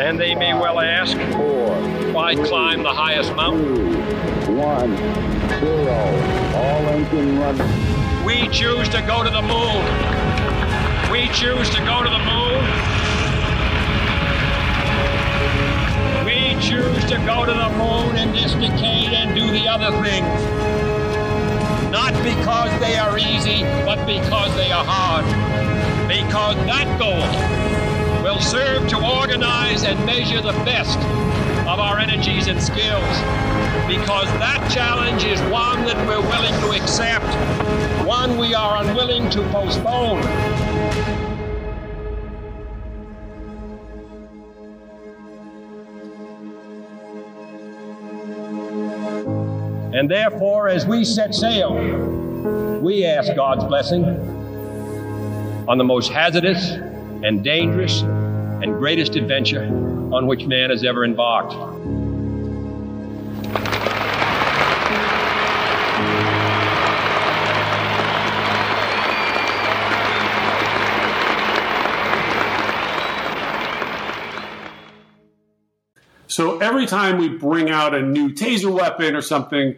[0.00, 1.18] And they may well ask,
[2.14, 3.74] why climb the highest mountain?
[8.24, 9.84] We choose to go to the moon.
[11.12, 12.64] We choose to go to the moon.
[16.24, 20.83] We choose to go to the moon in this decade and do the other things
[21.94, 25.24] not because they are easy, but because they are hard.
[26.08, 27.22] Because that goal
[28.20, 30.98] will serve to organize and measure the best
[31.68, 33.14] of our energies and skills.
[33.86, 37.24] Because that challenge is one that we're willing to accept,
[38.04, 40.73] one we are unwilling to postpone.
[49.94, 51.72] And therefore, as we set sail,
[52.82, 54.04] we ask God's blessing
[55.68, 59.62] on the most hazardous and dangerous and greatest adventure
[60.12, 61.52] on which man has ever embarked.
[76.26, 79.76] So every time we bring out a new taser weapon or something,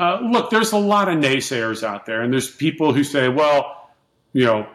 [0.00, 3.90] uh, look, there's a lot of naysayers out there, and there's people who say, well,
[4.32, 4.66] you know,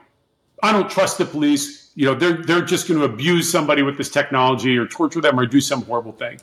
[0.61, 1.91] I don't trust the police.
[1.95, 5.39] You know, they're they're just going to abuse somebody with this technology or torture them
[5.39, 6.39] or do some horrible thing.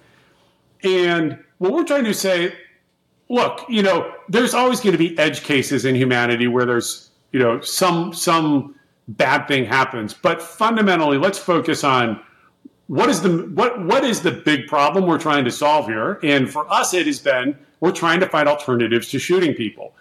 [0.82, 2.54] And what we're trying to say,
[3.28, 7.38] look, you know, there's always going to be edge cases in humanity where there's, you
[7.38, 8.74] know, some some
[9.06, 10.12] bad thing happens.
[10.12, 12.20] But fundamentally, let's focus on
[12.88, 16.18] what is the what what is the big problem we're trying to solve here?
[16.24, 19.92] And for us, it has been we're trying to find alternatives to shooting people.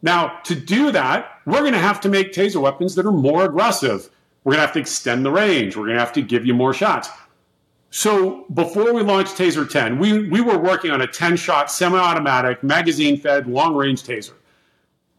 [0.00, 3.44] Now, to do that, we're going to have to make taser weapons that are more
[3.44, 4.08] aggressive,
[4.42, 5.76] we're going to have to extend the range.
[5.76, 7.10] We're going to have to give you more shots.
[7.90, 11.98] So before we launched Taser 10, we, we were working on a 10 shot semi
[11.98, 14.34] automatic, magazine fed, long range taser.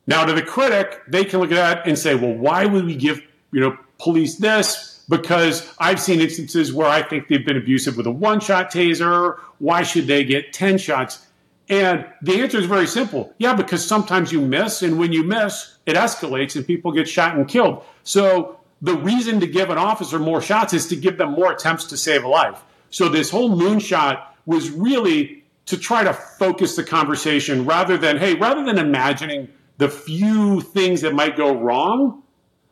[0.07, 2.95] Now, to the critic, they can look at that and say, well, why would we
[2.95, 5.03] give you know police this?
[5.09, 9.37] Because I've seen instances where I think they've been abusive with a one shot taser.
[9.59, 11.26] Why should they get 10 shots?
[11.69, 13.33] And the answer is very simple.
[13.37, 17.35] Yeah, because sometimes you miss, and when you miss, it escalates and people get shot
[17.35, 17.83] and killed.
[18.03, 21.85] So the reason to give an officer more shots is to give them more attempts
[21.85, 22.63] to save a life.
[22.89, 28.35] So this whole moonshot was really to try to focus the conversation rather than, hey,
[28.35, 32.23] rather than imagining the few things that might go wrong,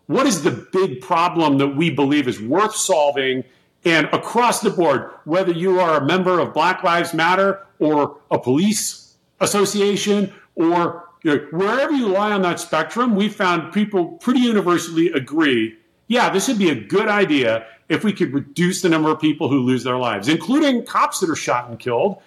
[0.08, 3.44] what is the big problem that we believe is worth solving?
[3.86, 8.40] And across the board, whether you are a member of Black Lives Matter or a
[8.40, 14.40] police association or you know, wherever you lie on that spectrum, we found people pretty
[14.42, 19.10] universally agree yeah, this would be a good idea if we could reduce the number
[19.10, 22.22] of people who lose their lives, including cops that are shot and killed,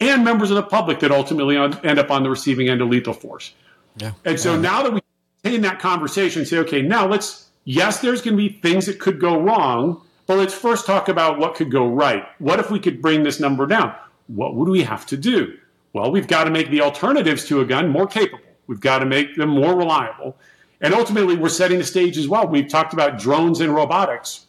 [0.00, 3.12] and members of the public that ultimately end up on the receiving end of lethal
[3.12, 3.54] force.
[3.96, 4.12] Yeah.
[4.24, 4.60] And so yeah.
[4.60, 5.00] now that we
[5.44, 9.20] in that conversation, say, okay, now let's, yes, there's going to be things that could
[9.20, 12.24] go wrong, but let's first talk about what could go right.
[12.38, 13.94] What if we could bring this number down?
[14.28, 15.58] What would we have to do?
[15.92, 18.44] Well, we've got to make the alternatives to a gun more capable.
[18.66, 20.36] We've got to make them more reliable.
[20.80, 22.46] And ultimately, we're setting the stage as well.
[22.46, 24.46] We've talked about drones and robotics.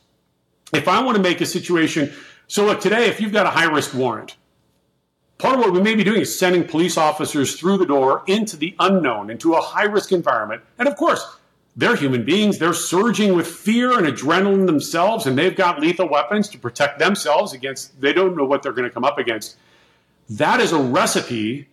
[0.74, 2.12] If I want to make a situation,
[2.48, 4.36] so look, today, if you've got a high risk warrant,
[5.38, 8.58] part of what we may be doing is sending police officers through the door into
[8.58, 10.64] the unknown, into a high risk environment.
[10.80, 11.38] And of course,
[11.76, 12.60] they're human beings.
[12.60, 17.54] They're surging with fear and adrenaline themselves, and they've got lethal weapons to protect themselves
[17.54, 19.58] against, they don't know what they're going to come up against.
[20.30, 21.68] That is a recipe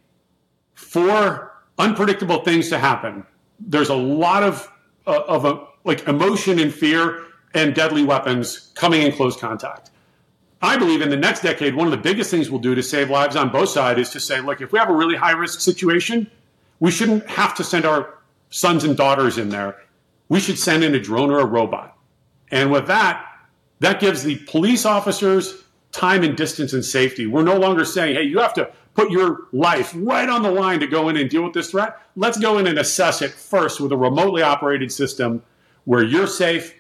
[0.75, 3.27] for unpredictable things to happen
[3.61, 4.71] there's a lot of
[5.07, 9.91] uh, of a, like emotion and fear and deadly weapons coming in close contact.
[10.63, 13.09] I believe in the next decade, one of the biggest things we'll do to save
[13.09, 15.61] lives on both sides is to say, look, if we have a really high risk
[15.61, 16.31] situation,
[16.81, 18.19] we shouldn't have to send our
[18.51, 19.83] sons and daughters in there.
[20.31, 21.99] We should send in a drone or a robot.
[22.51, 23.27] And with that,
[23.81, 27.27] that gives the police officers time and distance and safety.
[27.27, 30.81] We're no longer saying, hey, you have to put your life right on the line
[30.81, 31.99] to go in and deal with this threat.
[32.15, 35.43] Let's go in and assess it first with a remotely operated system
[35.85, 36.75] where you're safe.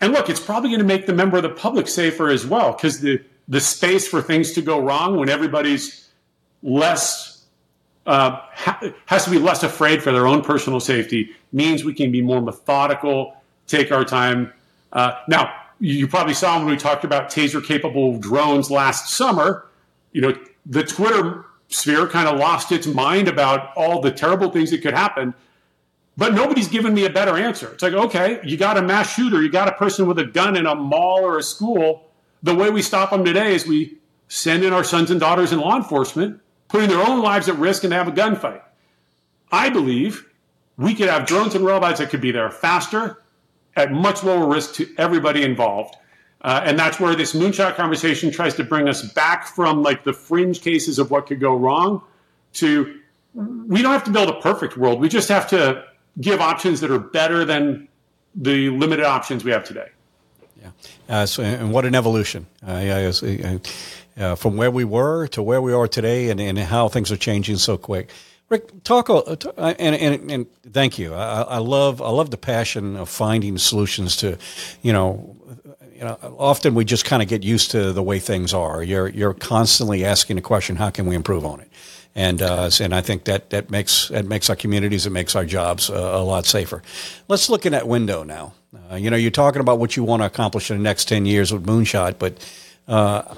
[0.00, 2.72] And look, it's probably going to make the member of the public safer as well
[2.72, 6.10] because the, the space for things to go wrong when everybody's
[6.62, 7.29] less
[8.06, 12.10] uh, ha- has to be less afraid for their own personal safety means we can
[12.10, 13.36] be more methodical,
[13.66, 14.52] take our time.
[14.92, 19.66] Uh, now, you probably saw when we talked about taser capable drones last summer.
[20.12, 20.34] You know,
[20.66, 24.94] the Twitter sphere kind of lost its mind about all the terrible things that could
[24.94, 25.34] happen.
[26.16, 27.72] But nobody's given me a better answer.
[27.72, 30.56] It's like, okay, you got a mass shooter, you got a person with a gun
[30.56, 32.10] in a mall or a school.
[32.42, 33.96] The way we stop them today is we
[34.28, 37.84] send in our sons and daughters in law enforcement, putting their own lives at risk
[37.84, 38.62] and have a gunfight.
[39.52, 40.26] I believe
[40.76, 43.22] we could have drones and robots that could be there faster,
[43.76, 45.94] at much lower risk to everybody involved.
[46.42, 50.12] Uh, and that's where this moonshot conversation tries to bring us back from like the
[50.12, 52.02] fringe cases of what could go wrong
[52.54, 52.98] to
[53.34, 55.00] we don't have to build a perfect world.
[55.00, 55.84] We just have to
[56.20, 57.88] give options that are better than
[58.34, 59.88] the limited options we have today.
[60.60, 60.70] Yeah.
[61.08, 62.46] Uh, so, and what an evolution.
[62.66, 63.58] Uh,
[64.18, 67.16] uh, from where we were to where we are today and, and how things are
[67.16, 68.10] changing so quick.
[68.48, 71.14] Rick, talk uh, and, and, and thank you.
[71.14, 74.38] I, I, love I love the passion of finding solutions to,
[74.82, 75.36] you know,
[75.94, 78.82] you know, often we just kind of get used to the way things are.
[78.82, 81.68] You're you're constantly asking the question, how can we improve on it?
[82.14, 85.44] And uh, and I think that that makes that makes our communities, it makes our
[85.44, 86.82] jobs uh, a lot safer.
[87.28, 88.54] Let's look in that window now.
[88.90, 91.24] Uh, you know, you're talking about what you want to accomplish in the next ten
[91.24, 92.38] years with Moonshot, but
[92.88, 93.34] uh,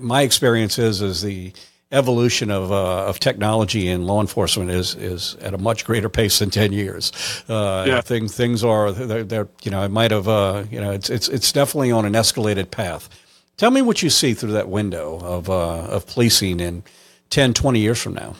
[0.00, 1.52] my experience is is the
[1.92, 6.38] evolution of uh, of technology in law enforcement is is at a much greater pace
[6.38, 7.12] than ten years.
[7.48, 8.00] Uh, yeah.
[8.00, 11.28] Things things are they're, they're, you know it might have uh, you know it's it's
[11.28, 13.08] it's definitely on an escalated path.
[13.56, 16.82] Tell me what you see through that window of uh, of policing in
[17.30, 18.34] 10, 20 years from now.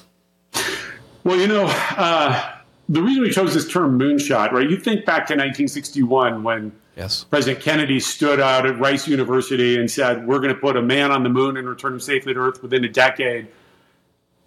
[1.23, 2.53] Well, you know, uh,
[2.89, 4.69] the reason we chose this term moonshot, right?
[4.69, 7.25] You think back to 1961 when Yes.
[7.25, 11.11] President Kennedy stood out at Rice University and said, We're going to put a man
[11.11, 13.49] on the moon and return him safely to Earth within a decade.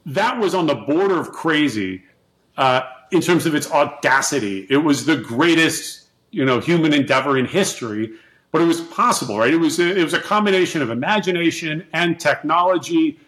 [0.06, 2.04] That was on the border of crazy
[2.56, 2.82] uh,
[3.12, 4.66] in terms of its audacity.
[4.70, 8.12] It was the greatest you know, human endeavor in history,
[8.52, 9.54] but it was possible, right?
[9.54, 13.20] It was a, it was a combination of imagination and technology.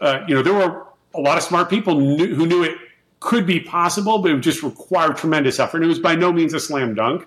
[0.00, 2.76] Uh, you know, there were a lot of smart people knew, who knew it
[3.20, 5.78] could be possible, but it would just require tremendous effort.
[5.78, 7.26] And it was by no means a slam dunk.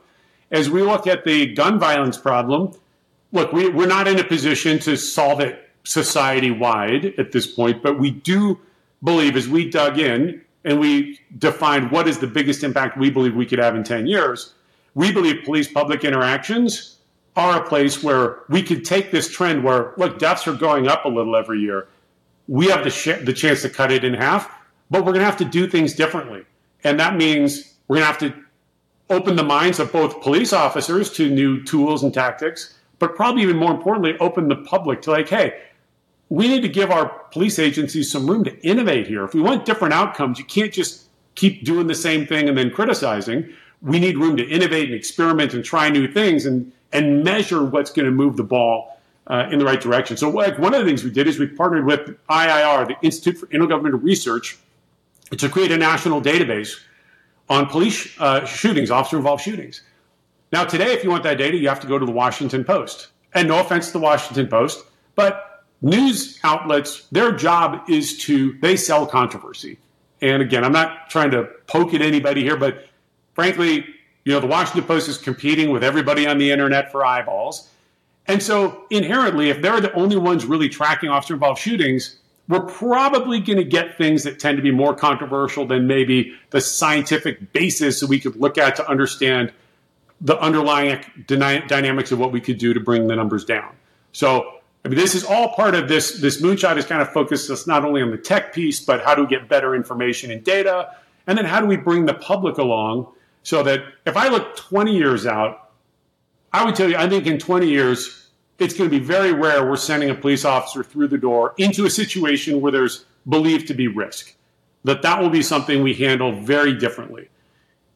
[0.52, 2.74] As we look at the gun violence problem,
[3.32, 7.84] look, we, we're not in a position to solve it society wide at this point,
[7.84, 8.60] but we do
[9.04, 13.36] believe as we dug in and we defined what is the biggest impact we believe
[13.36, 14.54] we could have in 10 years,
[14.96, 16.98] we believe police public interactions
[17.36, 21.06] are a place where we could take this trend where, look, deaths are going up
[21.06, 21.88] a little every year.
[22.48, 24.50] We have the, sh- the chance to cut it in half,
[24.89, 26.46] but we're going to have to do things differently.
[26.84, 28.45] And that means we're going to have to
[29.10, 33.58] open the minds of both police officers to new tools and tactics, but probably even
[33.58, 35.62] more importantly, open the public to like, hey,
[36.30, 39.24] we need to give our police agencies some room to innovate here.
[39.24, 41.03] If we want different outcomes, you can't just
[41.36, 43.53] keep doing the same thing and then criticizing.
[43.82, 47.91] We need room to innovate and experiment and try new things and, and measure what's
[47.91, 50.18] going to move the ball uh, in the right direction.
[50.18, 53.39] So, like, one of the things we did is we partnered with IIR, the Institute
[53.39, 54.58] for Intergovernmental Research,
[55.38, 56.80] to create a national database
[57.50, 59.82] on police uh, shootings, officer involved shootings.
[60.52, 63.10] Now, today, if you want that data, you have to go to the Washington Post.
[63.34, 64.86] And no offense to the Washington Post,
[65.16, 69.78] but news outlets, their job is to, they sell controversy.
[70.22, 72.88] And again, I'm not trying to poke at anybody here, but
[73.34, 73.86] frankly,
[74.24, 77.70] you know, the Washington Post is competing with everybody on the internet for eyeballs.
[78.28, 82.18] And so inherently, if they're the only ones really tracking officer involved shootings,
[82.48, 86.62] we're probably going to get things that tend to be more controversial than maybe the
[86.62, 89.52] scientific basis that we could look at to understand
[90.22, 93.74] the underlying dynamics of what we could do to bring the numbers down.
[94.12, 96.22] So, I mean, this is all part of this.
[96.22, 99.16] This moonshot is kind of focused us not only on the tech piece, but how
[99.16, 100.96] do we get better information and data,
[101.28, 103.08] and then how do we bring the public along
[103.43, 105.72] so that if I look 20 years out,
[106.54, 108.24] I would tell you, I think in 20 years,
[108.60, 111.86] it's going to be very rare we're sending a police officer through the door into
[111.86, 114.34] a situation where there's believed to be risk.
[114.84, 117.30] That that will be something we handle very differently.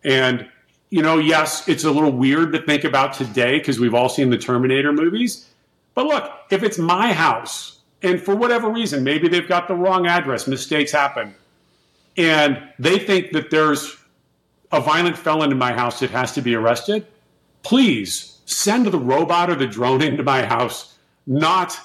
[0.04, 0.50] And
[0.90, 4.32] you know, yes, it's a little weird to think about today because we've all seen
[4.32, 5.48] the Terminator movies.
[5.94, 10.08] But look, if it's my house and for whatever reason, maybe they've got the wrong
[10.08, 11.36] address, mistakes happen,
[12.18, 13.98] and they think that there's
[14.72, 17.06] a violent felon in my house that has to be arrested,
[17.62, 20.98] please send the robot or the drone into my house,
[21.28, 21.80] not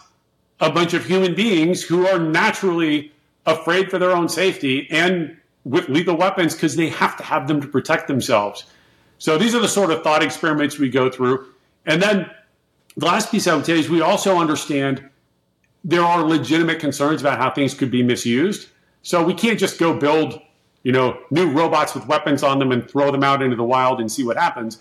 [0.60, 3.12] a bunch of human beings who are naturally
[3.44, 7.60] afraid for their own safety and with lethal weapons because they have to have them
[7.60, 8.64] to protect themselves.
[9.18, 11.46] So these are the sort of thought experiments we go through.
[11.84, 12.30] And then
[12.96, 15.06] the last piece I would say is we also understand
[15.84, 18.68] there are legitimate concerns about how things could be misused.
[19.02, 20.40] So we can't just go build,
[20.82, 24.00] you know, new robots with weapons on them and throw them out into the wild
[24.00, 24.78] and see what happens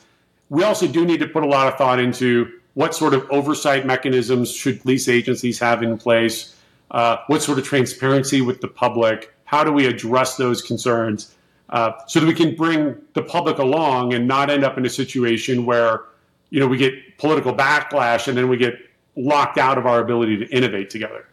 [0.50, 3.86] we also do need to put a lot of thought into what sort of oversight
[3.86, 6.56] mechanisms should police agencies have in place,
[6.92, 11.36] uh, what sort of transparency with the public, how do we address those concerns
[11.70, 14.90] uh, so that we can bring the public along and not end up in a
[14.90, 16.02] situation where
[16.50, 18.76] you know we get political backlash and then we get
[19.16, 21.26] locked out of our ability to innovate together.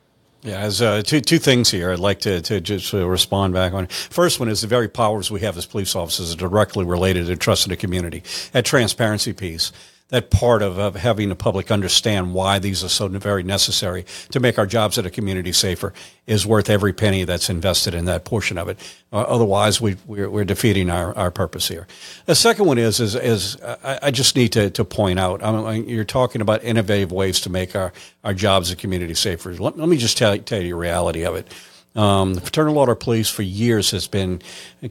[0.42, 3.74] Yeah, as uh, two two things here, I'd like to, to just uh, respond back
[3.74, 3.88] on.
[3.88, 7.36] First one is the very powers we have as police officers are directly related to
[7.36, 8.22] trust in the community.
[8.52, 9.70] That transparency piece
[10.10, 14.40] that part of, of having the public understand why these are so very necessary to
[14.40, 15.92] make our jobs in a community safer
[16.26, 18.78] is worth every penny that's invested in that portion of it.
[19.12, 21.86] Uh, otherwise, we, we're, we're, defeating our, our purpose here.
[22.26, 25.78] The second one is, is, is I, I just need to, to point out, I
[25.78, 27.92] mean, you're talking about innovative ways to make our,
[28.24, 29.54] our jobs in community safer.
[29.54, 31.46] Let, let me just tell, tell you the reality of it.
[31.96, 34.40] Um, the Fraternal Order Police for years has been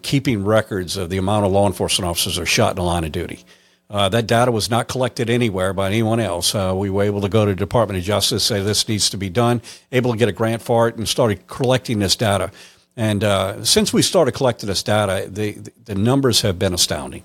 [0.01, 3.11] keeping records of the amount of law enforcement officers are shot in the line of
[3.11, 3.45] duty.
[3.91, 6.53] Uh, that data was not collected anywhere by anyone else.
[6.53, 9.17] Uh, we were able to go to the Department of Justice, say this needs to
[9.17, 9.61] be done,
[9.91, 12.51] able to get a grant for it, and started collecting this data.
[12.95, 17.23] And uh, since we started collecting this data, the, the numbers have been astounding.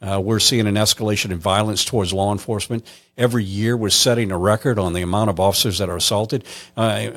[0.00, 2.86] Uh, we're seeing an escalation in violence towards law enforcement.
[3.18, 6.44] Every year, we're setting a record on the amount of officers that are assaulted.
[6.78, 7.10] Uh,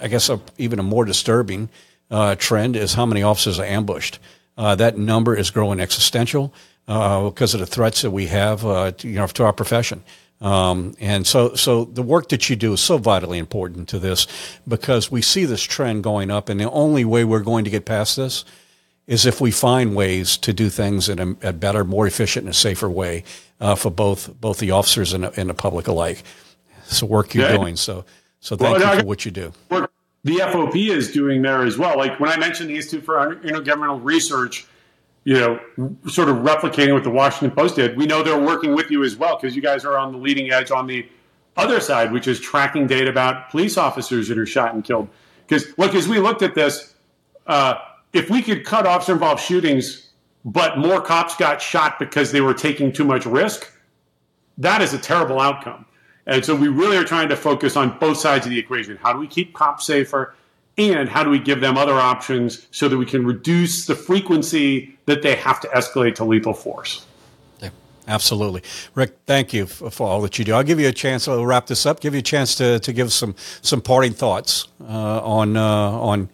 [0.00, 1.70] I guess a, even a more disturbing
[2.08, 4.20] uh, trend is how many officers are ambushed.
[4.56, 6.54] that number is growing existential
[6.86, 10.02] because of the threats that we have, uh, to, you know, to our profession.
[10.40, 14.26] Um, and so, so the work that you do is so vitally important to this
[14.66, 17.84] because we see this trend going up, and the only way we're going to get
[17.84, 18.44] past this
[19.06, 22.50] is if we find ways to do things in a, a better, more efficient, and
[22.50, 23.22] a safer way
[23.60, 26.24] uh, for both both the officers and, and, the public alike.
[26.86, 27.56] It's the work you're yeah.
[27.56, 27.76] doing.
[27.76, 28.04] So,
[28.40, 29.52] so thank well, you for what you do.
[30.24, 31.96] The FOP is doing there as well.
[31.96, 34.66] Like when I mentioned the Institute for Intergovernmental Research
[35.24, 35.60] you know,
[36.08, 37.96] sort of replicating what the Washington Post did.
[37.96, 40.50] We know they're working with you as well because you guys are on the leading
[40.52, 41.06] edge on the
[41.56, 45.08] other side, which is tracking data about police officers that are shot and killed.
[45.46, 46.94] Because look, as we looked at this,
[47.46, 47.74] uh,
[48.12, 50.08] if we could cut officer involved shootings
[50.44, 53.72] but more cops got shot because they were taking too much risk,
[54.58, 55.86] that is a terrible outcome.
[56.26, 58.96] And so we really are trying to focus on both sides of the equation.
[58.96, 60.34] How do we keep cops safer?
[60.78, 64.96] And how do we give them other options so that we can reduce the frequency
[65.06, 67.04] that they have to escalate to lethal force?
[67.60, 67.70] Yeah,
[68.08, 68.62] absolutely.
[68.94, 70.54] Rick, thank you for, all that you do.
[70.54, 72.92] I'll give you a chance, I'll wrap this up, give you a chance to, to
[72.92, 76.30] give some, some parting thoughts uh, on, uh, on,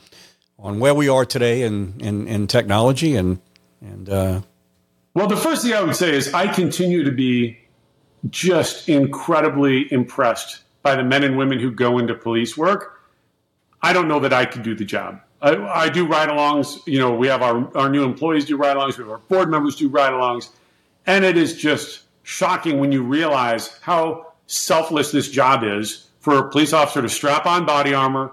[0.58, 3.40] on where we are today in, in, in technology and,
[3.80, 4.40] and uh,
[5.14, 7.58] well, the first thing I would say is I continue to be
[8.30, 12.97] just incredibly impressed by the men and women who go into police work.
[13.82, 15.20] I don't know that I could do the job.
[15.40, 16.78] I, I do ride alongs.
[16.86, 19.50] You know, we have our, our new employees do ride alongs, we have our board
[19.50, 20.48] members do ride alongs.
[21.06, 26.50] And it is just shocking when you realize how selfless this job is for a
[26.50, 28.32] police officer to strap on body armor,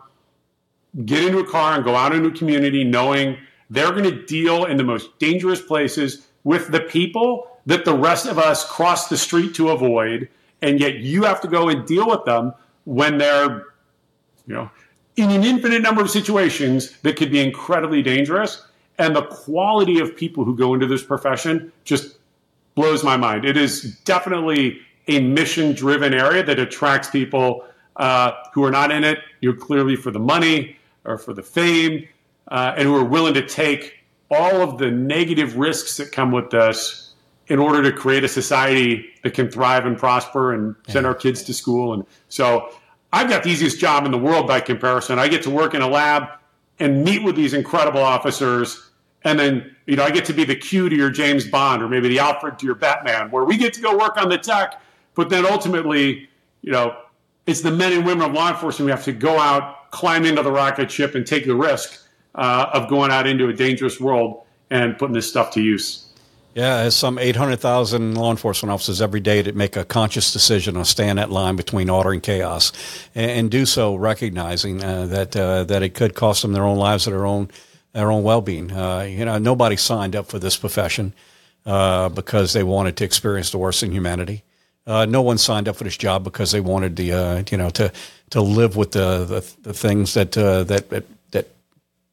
[1.06, 3.38] get into a car, and go out into a community knowing
[3.70, 8.26] they're going to deal in the most dangerous places with the people that the rest
[8.26, 10.30] of us cross the street to avoid,
[10.62, 13.66] and yet you have to go and deal with them when they're,
[14.48, 14.70] you know,
[15.16, 18.66] in an infinite number of situations that could be incredibly dangerous.
[18.97, 22.18] And the quality of people who go into this profession just
[22.76, 23.45] blows my mind.
[23.45, 27.66] It is definitely a mission driven area that attracts people
[27.97, 31.43] uh, who are not in it, you know, clearly for the money or for the
[31.43, 32.07] fame,
[32.49, 33.99] uh, and who are willing to take
[34.32, 37.13] all of the negative risks that come with this
[37.47, 41.09] in order to create a society that can thrive and prosper and send yeah.
[41.09, 41.93] our kids to school.
[41.93, 42.74] And so
[43.16, 45.20] I've got the easiest job in the world by comparison.
[45.20, 46.28] I get to work in a lab
[46.80, 48.89] and meet with these incredible officers.
[49.24, 51.88] And then, you know, I get to be the Q to your James Bond or
[51.88, 54.82] maybe the Alfred to your Batman, where we get to go work on the tech.
[55.13, 56.28] But then ultimately,
[56.61, 56.97] you know,
[57.47, 60.43] it's the men and women of law enforcement who have to go out, climb into
[60.43, 62.05] the rocket ship, and take the risk
[62.36, 66.05] uh, of going out into a dangerous world and putting this stuff to use.
[66.56, 70.86] Yeah, there's some 800,000 law enforcement officers every day that make a conscious decision to
[70.86, 72.72] stand that line between order and chaos,
[73.14, 76.78] and, and do so recognizing uh, that uh, that it could cost them their own
[76.78, 77.49] lives or their own
[77.91, 78.72] their own well-being.
[78.72, 81.12] Uh, you know, nobody signed up for this profession
[81.66, 84.41] uh, because they wanted to experience the worst in humanity.
[84.88, 87.70] Uh, no one signed up for this job because they wanted the uh, you know
[87.70, 87.91] to
[88.30, 91.03] to live with the the, the things that that, that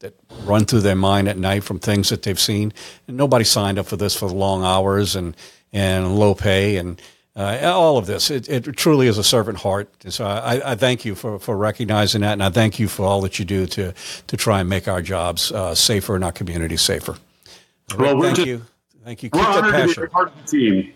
[0.02, 2.72] that run through their mind at night from things that they've seen.
[3.08, 5.36] And nobody signed up for this for the long hours and,
[5.72, 7.00] and low pay and
[7.34, 8.30] uh, all of this.
[8.30, 9.88] It, it, truly is a servant heart.
[10.08, 13.22] So I, I, thank you for, for recognizing that, and I thank you for all
[13.22, 13.94] that you do to,
[14.26, 17.16] to try and make our jobs uh, safer and our community safer.
[17.96, 18.62] Well, thank just, you.
[19.04, 19.30] Thank you.
[19.30, 20.08] Keep we're that passion.
[20.08, 20.94] part of the team.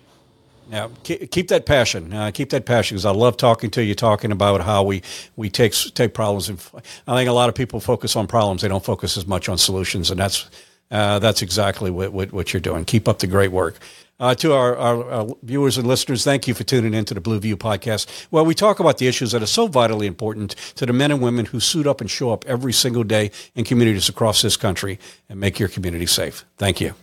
[0.69, 2.13] Yeah, keep that passion.
[2.13, 5.03] Uh, keep that passion because I love talking to you, talking about how we,
[5.37, 6.49] we take take problems.
[6.49, 6.59] And
[7.07, 9.59] I think a lot of people focus on problems; they don't focus as much on
[9.59, 10.51] solutions, and that's
[10.91, 12.85] uh, that's exactly what, what, what you're doing.
[12.85, 13.79] Keep up the great work.
[14.19, 17.21] Uh, to our, our, our, viewers and listeners, thank you for tuning in to the
[17.21, 20.87] Blue View podcast, where we talk about the issues that are so vitally important to
[20.87, 24.09] the men and women who suit up and show up every single day in communities
[24.09, 24.99] across this country
[25.29, 26.47] and make your community safe.
[26.57, 26.95] Thank you.